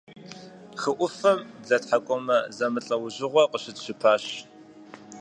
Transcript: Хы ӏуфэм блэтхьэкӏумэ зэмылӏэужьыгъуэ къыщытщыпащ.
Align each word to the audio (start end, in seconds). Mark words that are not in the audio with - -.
Хы 0.79 0.91
ӏуфэм 0.97 1.39
блэтхьэкӏумэ 1.63 2.37
зэмылӏэужьыгъуэ 2.55 3.43
къыщытщыпащ. 3.51 4.25